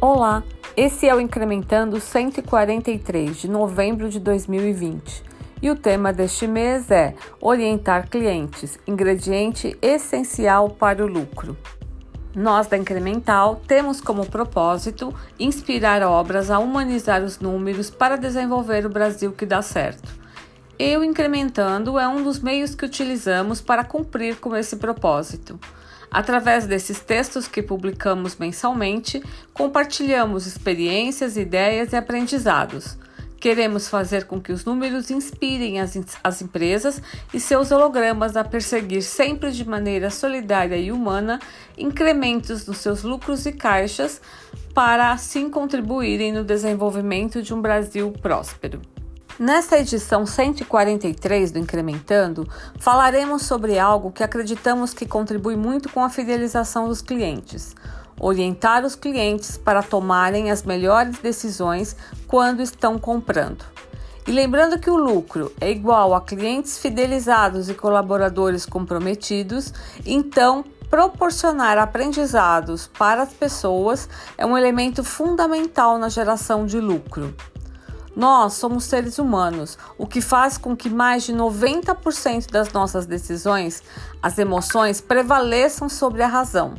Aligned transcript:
Olá, 0.00 0.44
esse 0.76 1.08
é 1.08 1.14
o 1.14 1.20
Incrementando 1.20 1.98
143 1.98 3.36
de 3.36 3.50
novembro 3.50 4.08
de 4.08 4.20
2020 4.20 5.24
e 5.60 5.68
o 5.72 5.74
tema 5.74 6.12
deste 6.12 6.46
mês 6.46 6.88
é 6.88 7.16
Orientar 7.40 8.08
clientes 8.08 8.78
ingrediente 8.86 9.76
essencial 9.82 10.70
para 10.70 11.04
o 11.04 11.08
lucro. 11.08 11.56
Nós 12.32 12.68
da 12.68 12.78
Incremental 12.78 13.60
temos 13.66 14.00
como 14.00 14.24
propósito 14.24 15.12
inspirar 15.36 16.00
obras 16.04 16.48
a 16.48 16.60
humanizar 16.60 17.24
os 17.24 17.40
números 17.40 17.90
para 17.90 18.14
desenvolver 18.14 18.86
o 18.86 18.90
Brasil 18.90 19.32
que 19.32 19.44
dá 19.44 19.62
certo. 19.62 20.27
Eu 20.78 21.02
Incrementando 21.02 21.98
é 21.98 22.06
um 22.06 22.22
dos 22.22 22.38
meios 22.38 22.72
que 22.72 22.84
utilizamos 22.84 23.60
para 23.60 23.82
cumprir 23.82 24.36
com 24.36 24.54
esse 24.54 24.76
propósito. 24.76 25.58
Através 26.08 26.68
desses 26.68 27.00
textos 27.00 27.48
que 27.48 27.60
publicamos 27.60 28.36
mensalmente, 28.36 29.20
compartilhamos 29.52 30.46
experiências, 30.46 31.36
ideias 31.36 31.92
e 31.92 31.96
aprendizados. 31.96 32.96
Queremos 33.40 33.88
fazer 33.88 34.24
com 34.26 34.40
que 34.40 34.52
os 34.52 34.64
números 34.64 35.10
inspirem 35.10 35.80
as, 35.80 35.98
as 36.22 36.42
empresas 36.42 37.02
e 37.34 37.40
seus 37.40 37.72
hologramas 37.72 38.36
a 38.36 38.44
perseguir 38.44 39.02
sempre 39.02 39.50
de 39.50 39.68
maneira 39.68 40.10
solidária 40.10 40.76
e 40.76 40.92
humana 40.92 41.40
incrementos 41.76 42.66
nos 42.66 42.78
seus 42.78 43.02
lucros 43.02 43.46
e 43.46 43.52
caixas 43.52 44.20
para 44.72 45.10
assim 45.10 45.50
contribuírem 45.50 46.32
no 46.32 46.44
desenvolvimento 46.44 47.42
de 47.42 47.52
um 47.52 47.60
Brasil 47.60 48.12
próspero. 48.22 48.80
Nesta 49.38 49.78
edição 49.78 50.26
143 50.26 51.52
do 51.52 51.60
Incrementando, 51.60 52.48
falaremos 52.76 53.42
sobre 53.42 53.78
algo 53.78 54.10
que 54.10 54.24
acreditamos 54.24 54.92
que 54.92 55.06
contribui 55.06 55.54
muito 55.54 55.88
com 55.90 56.02
a 56.02 56.10
fidelização 56.10 56.88
dos 56.88 57.00
clientes. 57.00 57.72
Orientar 58.18 58.84
os 58.84 58.96
clientes 58.96 59.56
para 59.56 59.80
tomarem 59.80 60.50
as 60.50 60.64
melhores 60.64 61.18
decisões 61.18 61.94
quando 62.26 62.60
estão 62.60 62.98
comprando. 62.98 63.64
E 64.26 64.32
lembrando 64.32 64.76
que 64.76 64.90
o 64.90 64.96
lucro 64.96 65.52
é 65.60 65.70
igual 65.70 66.16
a 66.16 66.20
clientes 66.20 66.76
fidelizados 66.76 67.70
e 67.70 67.74
colaboradores 67.74 68.66
comprometidos, 68.66 69.72
então 70.04 70.64
proporcionar 70.90 71.78
aprendizados 71.78 72.88
para 72.98 73.22
as 73.22 73.32
pessoas 73.32 74.08
é 74.36 74.44
um 74.44 74.58
elemento 74.58 75.04
fundamental 75.04 75.96
na 75.96 76.08
geração 76.08 76.66
de 76.66 76.80
lucro. 76.80 77.32
Nós 78.18 78.54
somos 78.54 78.82
seres 78.82 79.16
humanos, 79.20 79.78
o 79.96 80.04
que 80.04 80.20
faz 80.20 80.58
com 80.58 80.76
que 80.76 80.90
mais 80.90 81.22
de 81.22 81.32
90% 81.32 82.50
das 82.50 82.72
nossas 82.72 83.06
decisões, 83.06 83.80
as 84.20 84.36
emoções, 84.38 85.00
prevaleçam 85.00 85.88
sobre 85.88 86.24
a 86.24 86.26
razão, 86.26 86.74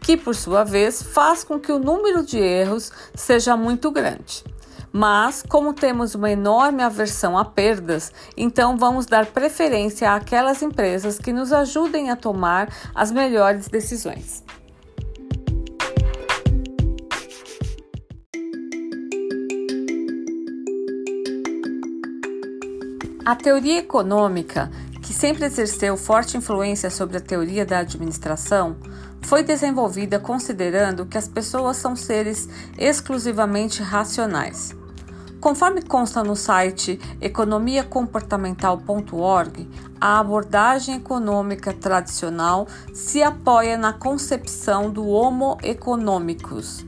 que 0.00 0.16
por 0.16 0.36
sua 0.36 0.62
vez 0.62 1.02
faz 1.02 1.42
com 1.42 1.58
que 1.58 1.72
o 1.72 1.80
número 1.80 2.24
de 2.24 2.38
erros 2.38 2.92
seja 3.12 3.56
muito 3.56 3.90
grande. 3.90 4.44
Mas, 4.92 5.42
como 5.48 5.74
temos 5.74 6.14
uma 6.14 6.30
enorme 6.30 6.84
aversão 6.84 7.36
a 7.36 7.44
perdas, 7.44 8.12
então 8.36 8.76
vamos 8.76 9.04
dar 9.04 9.26
preferência 9.26 10.14
àquelas 10.14 10.62
empresas 10.62 11.18
que 11.18 11.32
nos 11.32 11.52
ajudem 11.52 12.08
a 12.08 12.14
tomar 12.14 12.72
as 12.94 13.10
melhores 13.10 13.66
decisões. 13.66 14.44
A 23.28 23.36
teoria 23.36 23.80
econômica, 23.80 24.70
que 25.02 25.12
sempre 25.12 25.44
exerceu 25.44 25.98
forte 25.98 26.38
influência 26.38 26.88
sobre 26.88 27.18
a 27.18 27.20
teoria 27.20 27.66
da 27.66 27.80
administração, 27.80 28.78
foi 29.20 29.42
desenvolvida 29.42 30.18
considerando 30.18 31.04
que 31.04 31.18
as 31.18 31.28
pessoas 31.28 31.76
são 31.76 31.94
seres 31.94 32.48
exclusivamente 32.78 33.82
racionais. 33.82 34.74
Conforme 35.42 35.82
consta 35.82 36.24
no 36.24 36.34
site 36.34 36.98
economiacomportamental.org, 37.20 39.68
a 40.00 40.18
abordagem 40.18 40.94
econômica 40.94 41.74
tradicional 41.74 42.66
se 42.94 43.22
apoia 43.22 43.76
na 43.76 43.92
concepção 43.92 44.90
do 44.90 45.06
Homo 45.06 45.58
economicus, 45.62 46.82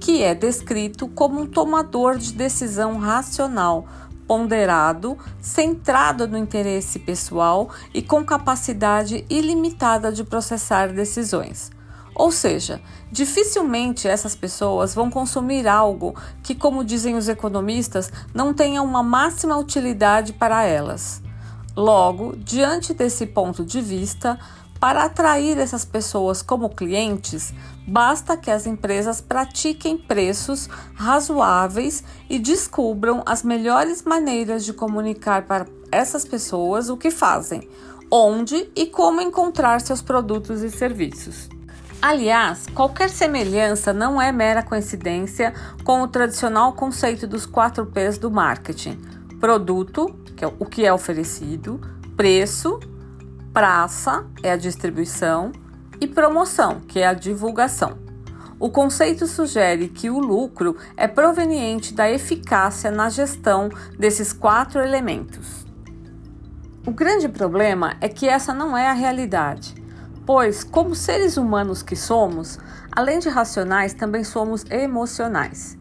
que 0.00 0.24
é 0.24 0.34
descrito 0.34 1.06
como 1.06 1.40
um 1.40 1.46
tomador 1.46 2.18
de 2.18 2.32
decisão 2.32 2.98
racional 2.98 3.86
ponderado, 4.26 5.18
centrado 5.40 6.26
no 6.26 6.38
interesse 6.38 6.98
pessoal 6.98 7.70
e 7.92 8.02
com 8.02 8.24
capacidade 8.24 9.24
ilimitada 9.28 10.10
de 10.12 10.24
processar 10.24 10.92
decisões. 10.92 11.70
Ou 12.14 12.30
seja, 12.30 12.80
dificilmente 13.10 14.06
essas 14.06 14.36
pessoas 14.36 14.94
vão 14.94 15.10
consumir 15.10 15.66
algo 15.66 16.14
que, 16.42 16.54
como 16.54 16.84
dizem 16.84 17.16
os 17.16 17.28
economistas, 17.28 18.10
não 18.32 18.54
tenha 18.54 18.82
uma 18.82 19.02
máxima 19.02 19.56
utilidade 19.56 20.32
para 20.32 20.62
elas. 20.62 21.20
Logo, 21.76 22.36
diante 22.36 22.94
desse 22.94 23.26
ponto 23.26 23.64
de 23.64 23.80
vista, 23.80 24.38
para 24.84 25.04
atrair 25.04 25.56
essas 25.56 25.82
pessoas 25.82 26.42
como 26.42 26.68
clientes, 26.68 27.54
basta 27.88 28.36
que 28.36 28.50
as 28.50 28.66
empresas 28.66 29.18
pratiquem 29.18 29.96
preços 29.96 30.68
razoáveis 30.94 32.04
e 32.28 32.38
descubram 32.38 33.22
as 33.24 33.42
melhores 33.42 34.02
maneiras 34.02 34.62
de 34.62 34.74
comunicar 34.74 35.46
para 35.46 35.64
essas 35.90 36.26
pessoas 36.26 36.90
o 36.90 36.98
que 36.98 37.10
fazem, 37.10 37.66
onde 38.10 38.70
e 38.76 38.84
como 38.84 39.22
encontrar 39.22 39.80
seus 39.80 40.02
produtos 40.02 40.62
e 40.62 40.68
serviços. 40.70 41.48
Aliás, 42.02 42.66
qualquer 42.74 43.08
semelhança 43.08 43.90
não 43.90 44.20
é 44.20 44.30
mera 44.30 44.62
coincidência 44.62 45.54
com 45.82 46.02
o 46.02 46.08
tradicional 46.08 46.74
conceito 46.74 47.26
dos 47.26 47.46
4 47.46 47.86
P's 47.86 48.18
do 48.18 48.30
marketing: 48.30 49.00
produto, 49.40 50.14
que 50.36 50.44
é 50.44 50.46
o 50.46 50.66
que 50.66 50.84
é 50.84 50.92
oferecido, 50.92 51.80
preço, 52.18 52.78
praça 53.54 54.26
é 54.42 54.50
a 54.50 54.56
distribuição 54.56 55.52
e 56.00 56.08
promoção, 56.08 56.80
que 56.80 56.98
é 56.98 57.06
a 57.06 57.14
divulgação. 57.14 57.96
O 58.58 58.68
conceito 58.68 59.28
sugere 59.28 59.88
que 59.88 60.10
o 60.10 60.18
lucro 60.18 60.76
é 60.96 61.06
proveniente 61.06 61.94
da 61.94 62.10
eficácia 62.10 62.90
na 62.90 63.08
gestão 63.08 63.68
desses 63.96 64.32
quatro 64.32 64.80
elementos. 64.80 65.64
O 66.84 66.90
grande 66.90 67.28
problema 67.28 67.94
é 68.00 68.08
que 68.08 68.28
essa 68.28 68.52
não 68.52 68.76
é 68.76 68.88
a 68.88 68.92
realidade, 68.92 69.76
pois, 70.26 70.64
como 70.64 70.96
seres 70.96 71.36
humanos 71.36 71.80
que 71.80 71.94
somos, 71.94 72.58
além 72.90 73.20
de 73.20 73.28
racionais, 73.28 73.94
também 73.94 74.24
somos 74.24 74.64
emocionais. 74.68 75.78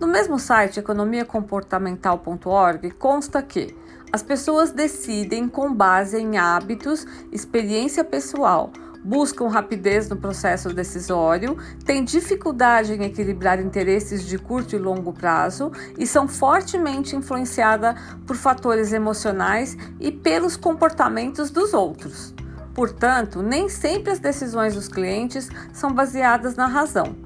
No 0.00 0.08
mesmo 0.08 0.36
site 0.36 0.80
economiacomportamental.org 0.80 2.90
consta 2.90 3.40
que 3.40 3.83
as 4.14 4.22
pessoas 4.22 4.70
decidem 4.70 5.48
com 5.48 5.74
base 5.74 6.16
em 6.16 6.38
hábitos, 6.38 7.04
experiência 7.32 8.04
pessoal, 8.04 8.72
buscam 9.04 9.48
rapidez 9.48 10.08
no 10.08 10.16
processo 10.16 10.72
decisório, 10.72 11.58
têm 11.84 12.04
dificuldade 12.04 12.92
em 12.92 13.02
equilibrar 13.02 13.58
interesses 13.58 14.24
de 14.24 14.38
curto 14.38 14.76
e 14.76 14.78
longo 14.78 15.12
prazo 15.12 15.72
e 15.98 16.06
são 16.06 16.28
fortemente 16.28 17.16
influenciadas 17.16 17.96
por 18.24 18.36
fatores 18.36 18.92
emocionais 18.92 19.76
e 19.98 20.12
pelos 20.12 20.56
comportamentos 20.56 21.50
dos 21.50 21.74
outros. 21.74 22.32
Portanto, 22.72 23.42
nem 23.42 23.68
sempre 23.68 24.12
as 24.12 24.20
decisões 24.20 24.76
dos 24.76 24.86
clientes 24.86 25.50
são 25.72 25.92
baseadas 25.92 26.54
na 26.54 26.68
razão. 26.68 27.16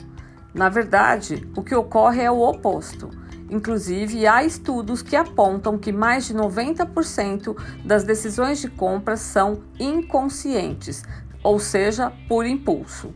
Na 0.55 0.71
verdade, 0.71 1.47
o 1.55 1.63
que 1.63 1.75
ocorre 1.75 2.23
é 2.23 2.31
o 2.31 2.41
oposto. 2.41 3.11
Inclusive, 3.51 4.27
há 4.27 4.45
estudos 4.45 5.01
que 5.01 5.17
apontam 5.17 5.79
que 5.79 5.91
mais 5.91 6.27
de 6.27 6.35
90% 6.35 7.57
das 7.85 8.05
decisões 8.05 8.61
de 8.61 8.69
compra 8.69 9.17
são 9.17 9.63
inconscientes, 9.79 11.03
ou 11.43 11.59
seja, 11.59 12.13
por 12.29 12.45
impulso. 12.45 13.15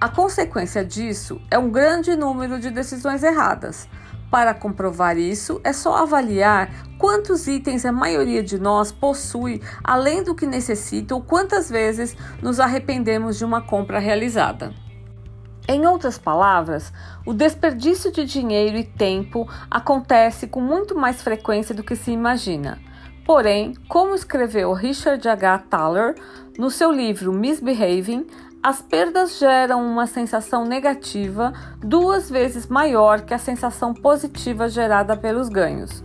A 0.00 0.08
consequência 0.08 0.84
disso 0.84 1.40
é 1.50 1.58
um 1.58 1.70
grande 1.70 2.14
número 2.16 2.58
de 2.58 2.70
decisões 2.70 3.22
erradas. 3.22 3.88
Para 4.30 4.54
comprovar 4.54 5.16
isso, 5.16 5.60
é 5.62 5.72
só 5.72 5.94
avaliar 5.94 6.70
quantos 6.98 7.46
itens 7.46 7.84
a 7.84 7.92
maioria 7.92 8.42
de 8.42 8.58
nós 8.58 8.90
possui 8.90 9.62
além 9.84 10.22
do 10.22 10.34
que 10.34 10.46
necessita 10.46 11.14
ou 11.14 11.22
quantas 11.22 11.70
vezes 11.70 12.16
nos 12.42 12.58
arrependemos 12.58 13.38
de 13.38 13.44
uma 13.44 13.60
compra 13.60 13.98
realizada. 13.98 14.74
Em 15.68 15.86
outras 15.86 16.18
palavras, 16.18 16.92
o 17.24 17.32
desperdício 17.32 18.10
de 18.10 18.24
dinheiro 18.24 18.76
e 18.76 18.84
tempo 18.84 19.48
acontece 19.70 20.46
com 20.48 20.60
muito 20.60 20.96
mais 20.96 21.22
frequência 21.22 21.74
do 21.74 21.84
que 21.84 21.94
se 21.94 22.10
imagina. 22.10 22.80
Porém, 23.24 23.74
como 23.88 24.14
escreveu 24.14 24.72
Richard 24.72 25.26
H. 25.28 25.58
Thaler 25.70 26.16
no 26.58 26.68
seu 26.68 26.90
livro 26.90 27.32
Misbehaving, 27.32 28.26
as 28.60 28.82
perdas 28.82 29.38
geram 29.38 29.84
uma 29.84 30.06
sensação 30.06 30.64
negativa 30.64 31.52
duas 31.78 32.28
vezes 32.28 32.66
maior 32.66 33.22
que 33.22 33.34
a 33.34 33.38
sensação 33.38 33.94
positiva 33.94 34.68
gerada 34.68 35.16
pelos 35.16 35.48
ganhos. 35.48 36.02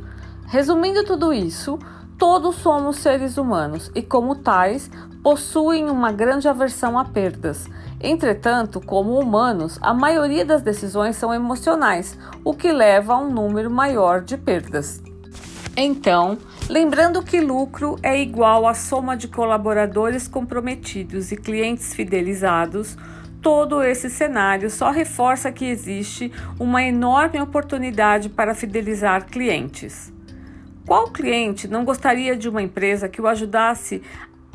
Resumindo 0.47 1.03
tudo 1.03 1.33
isso, 1.33 1.77
Todos 2.17 2.55
somos 2.55 2.97
seres 2.97 3.37
humanos 3.37 3.91
e, 3.93 4.01
como 4.01 4.35
tais, 4.35 4.89
possuem 5.21 5.87
uma 5.87 6.11
grande 6.11 6.47
aversão 6.47 6.97
a 6.97 7.05
perdas. 7.05 7.67
Entretanto, 8.01 8.81
como 8.81 9.19
humanos, 9.19 9.77
a 9.83 9.93
maioria 9.93 10.43
das 10.43 10.63
decisões 10.63 11.15
são 11.15 11.31
emocionais, 11.31 12.17
o 12.43 12.55
que 12.55 12.71
leva 12.71 13.13
a 13.13 13.17
um 13.19 13.29
número 13.29 13.69
maior 13.69 14.21
de 14.21 14.35
perdas. 14.35 14.99
Então, 15.75 16.39
lembrando 16.67 17.21
que 17.21 17.39
lucro 17.39 17.97
é 18.01 18.19
igual 18.19 18.67
à 18.67 18.73
soma 18.73 19.15
de 19.15 19.27
colaboradores 19.27 20.27
comprometidos 20.27 21.31
e 21.31 21.37
clientes 21.37 21.93
fidelizados, 21.93 22.97
todo 23.43 23.83
esse 23.83 24.09
cenário 24.09 24.71
só 24.71 24.89
reforça 24.89 25.51
que 25.51 25.65
existe 25.65 26.31
uma 26.59 26.81
enorme 26.81 27.39
oportunidade 27.39 28.27
para 28.27 28.55
fidelizar 28.55 29.27
clientes. 29.27 30.16
Qual 30.87 31.11
cliente 31.11 31.67
não 31.67 31.83
gostaria 31.83 32.33
de 32.33 32.47
uma 32.47 32.61
empresa 32.61 33.09
que 33.09 33.21
o 33.21 33.27
ajudasse 33.27 34.01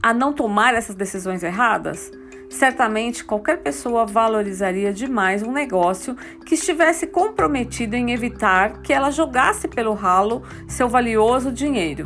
a 0.03 0.15
não 0.15 0.33
tomar 0.33 0.73
essas 0.73 0.97
decisões 0.97 1.43
erradas? 1.43 2.11
Certamente 2.49 3.23
qualquer 3.23 3.59
pessoa 3.59 4.07
valorizaria 4.07 4.95
demais 4.95 5.43
um 5.43 5.53
negócio 5.53 6.17
que 6.47 6.55
estivesse 6.55 7.07
comprometido 7.07 7.97
em 7.97 8.13
evitar 8.13 8.81
que 8.81 8.95
ela 8.95 9.11
jogasse 9.11 9.69
pelo 9.69 9.93
ralo 9.93 10.43
seu 10.67 10.89
valioso 10.89 11.53
dinheiro. 11.53 12.05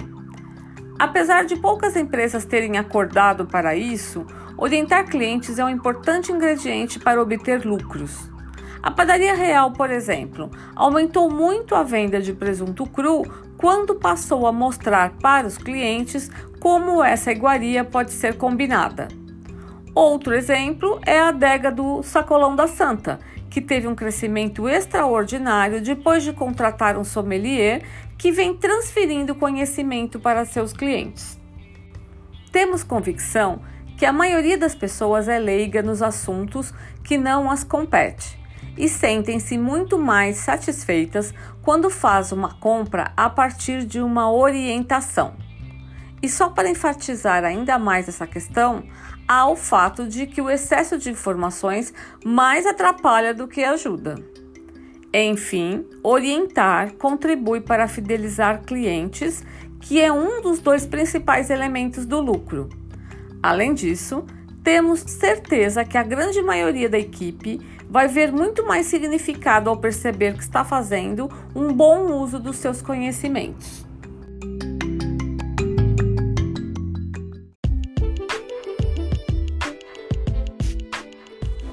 Apesar 0.99 1.45
de 1.45 1.55
poucas 1.55 1.95
empresas 1.95 2.45
terem 2.45 2.79
acordado 2.79 3.47
para 3.47 3.77
isso, 3.77 4.27
orientar 4.59 5.09
clientes 5.09 5.57
é 5.57 5.65
um 5.65 5.69
importante 5.69 6.33
ingrediente 6.33 6.99
para 6.99 7.23
obter 7.23 7.65
lucros. 7.65 8.29
A 8.83 8.91
padaria 8.91 9.35
real, 9.35 9.73
por 9.73 9.91
exemplo, 9.91 10.51
aumentou 10.75 11.31
muito 11.31 11.75
a 11.75 11.83
venda 11.83 12.21
de 12.21 12.33
presunto 12.33 12.87
cru 12.87 13.25
quando 13.57 13.95
passou 13.95 14.47
a 14.47 14.53
mostrar 14.53 15.15
para 15.21 15.47
os 15.47 15.57
clientes 15.57 16.31
como 16.61 17.03
essa 17.03 17.33
iguaria 17.33 17.85
pode 17.85 18.13
ser 18.13 18.37
combinada. 18.37 19.09
Outro 19.95 20.35
exemplo 20.35 21.01
é 21.07 21.19
a 21.19 21.29
adega 21.29 21.73
do 21.73 22.03
Sacolão 22.03 22.55
da 22.55 22.69
Santa, 22.69 23.19
que 23.49 23.63
teve 23.63 23.89
um 23.89 23.95
crescimento 23.95 24.69
extraordinário 24.69 25.81
depois 25.81 26.23
de 26.23 26.35
contratar 26.35 26.99
um 26.99 27.05
sommelier 27.05 27.83
que 28.19 28.31
vem 28.31 28.55
transferindo 28.55 29.35
conhecimento 29.35 30.21
para 30.21 30.45
seus 30.45 30.75
clientes. 30.75 31.41
Temos 32.53 32.85
convicção 32.85 33.61
que 33.97 34.05
a 34.05 34.13
maioria 34.13 34.59
das 34.59 34.75
pessoas 34.75 35.29
é 35.29 35.39
leiga 35.39 35.83
nos 35.83 36.03
assuntos 36.03 36.75
que 37.03 37.17
não 37.17 37.51
as 37.51 37.65
compete 37.65 38.46
e 38.77 38.89
sentem-se 38.89 39.57
muito 39.57 39.99
mais 39.99 40.37
satisfeitas 40.37 41.33
quando 41.63 41.89
faz 41.89 42.33
uma 42.33 42.55
compra 42.55 43.13
a 43.17 43.31
partir 43.31 43.85
de 43.85 44.01
uma 44.01 44.31
orientação. 44.31 45.35
E 46.23 46.29
só 46.29 46.49
para 46.49 46.69
enfatizar 46.69 47.45
ainda 47.45 47.79
mais 47.79 48.09
essa 48.09 48.27
questão, 48.27 48.85
há 49.29 49.49
o 49.49 49.57
fato 49.57 50.07
de 50.07 50.27
que 50.27 50.41
o 50.41 50.51
excesso 50.51 50.99
de 50.99 51.11
informações 51.11 51.93
mais 52.25 52.67
atrapalha 52.67 53.35
do 53.35 53.47
que 53.47 53.63
ajuda. 53.63 54.17
Enfim, 55.13 55.87
orientar 56.03 56.93
contribui 56.95 57.61
para 57.61 57.89
fidelizar 57.89 58.63
clientes, 58.63 59.45
que 59.81 60.01
é 60.01 60.13
um 60.13 60.43
dos 60.43 60.59
dois 60.59 60.85
principais 60.85 61.49
elementos 61.49 62.05
do 62.05 62.21
lucro. 62.21 62.69
Além 63.43 63.73
disso, 63.73 64.25
temos 64.67 64.99
certeza 64.99 65.85
que 65.85 65.97
a 65.97 66.03
grande 66.03 66.43
maioria 66.43 66.89
da 66.89 66.99
equipe 66.99 67.61
vai 67.89 68.09
ver 68.09 68.33
muito 68.33 68.67
mais 68.67 68.87
significado 68.87 69.71
ao 69.71 69.77
perceber 69.77 70.35
que 70.35 70.43
está 70.43 70.65
fazendo 70.65 71.31
um 71.55 71.73
bom 71.73 72.13
uso 72.21 72.41
dos 72.41 72.57
seus 72.57 72.83
conhecimentos. 72.83 73.87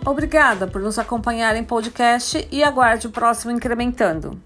Obrigada 0.05 0.67
por 0.67 0.79
nos 0.79 0.99
acompanhar 0.99 1.55
em 1.55 1.63
podcast 1.63 2.47
e 2.51 2.63
aguarde 2.63 3.07
o 3.07 3.09
próximo 3.09 3.51
Incrementando. 3.51 4.39